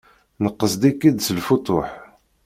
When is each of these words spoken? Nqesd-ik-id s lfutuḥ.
Nqesd-ik-id 0.43 1.17
s 1.27 1.29
lfutuḥ. 1.37 1.89